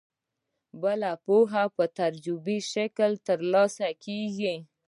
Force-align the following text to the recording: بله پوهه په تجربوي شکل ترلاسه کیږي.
بله 0.81 1.11
پوهه 1.25 1.63
په 1.75 1.85
تجربوي 1.99 2.59
شکل 2.73 3.11
ترلاسه 3.27 3.87
کیږي. 4.03 4.55